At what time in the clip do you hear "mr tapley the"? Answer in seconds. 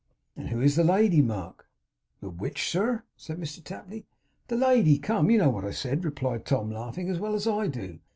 3.37-4.55